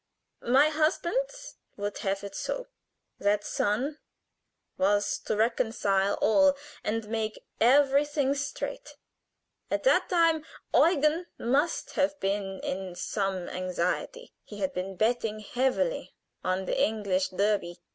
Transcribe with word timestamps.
My 0.47 0.69
husband 0.69 1.29
would 1.77 1.99
have 1.99 2.23
it 2.23 2.33
so. 2.33 2.65
That 3.19 3.43
son 3.43 3.99
was 4.75 5.19
to 5.25 5.35
reconcile 5.35 6.15
all 6.15 6.57
and 6.83 7.07
make 7.07 7.45
everything 7.59 8.33
straight. 8.33 8.95
At 9.69 9.83
that 9.83 10.09
time 10.09 10.43
Eugen 10.73 11.27
must 11.37 11.91
have 11.91 12.19
been 12.19 12.59
in 12.61 12.95
some 12.95 13.47
anxiety: 13.47 14.33
he 14.43 14.57
had 14.57 14.73
been 14.73 14.95
betting 14.95 15.39
heavily 15.39 16.15
on 16.43 16.65
the 16.65 16.81
English 16.81 17.27
Derby. 17.29 17.77